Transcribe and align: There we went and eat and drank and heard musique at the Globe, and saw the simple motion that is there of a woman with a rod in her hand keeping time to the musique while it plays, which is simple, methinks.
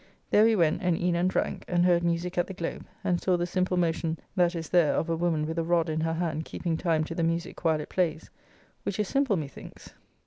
There 0.31 0.45
we 0.45 0.55
went 0.55 0.81
and 0.81 0.97
eat 0.97 1.13
and 1.13 1.29
drank 1.29 1.63
and 1.67 1.85
heard 1.85 2.03
musique 2.03 2.39
at 2.39 2.47
the 2.47 2.55
Globe, 2.55 2.87
and 3.03 3.21
saw 3.21 3.37
the 3.37 3.45
simple 3.45 3.77
motion 3.77 4.17
that 4.35 4.55
is 4.55 4.67
there 4.69 4.95
of 4.95 5.11
a 5.11 5.15
woman 5.15 5.45
with 5.45 5.59
a 5.59 5.63
rod 5.63 5.89
in 5.89 6.01
her 6.01 6.13
hand 6.15 6.43
keeping 6.43 6.75
time 6.75 7.03
to 7.03 7.13
the 7.13 7.21
musique 7.21 7.63
while 7.63 7.79
it 7.79 7.89
plays, 7.89 8.31
which 8.81 8.99
is 8.99 9.07
simple, 9.07 9.35
methinks. 9.37 9.93